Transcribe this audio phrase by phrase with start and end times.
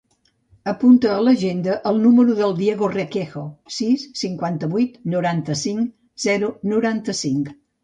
[0.69, 3.45] Apunta a l'agenda el número del Diego Requejo:
[3.77, 5.95] sis, cinquanta-vuit, noranta-cinc,
[6.27, 7.57] zero, noranta-cinc.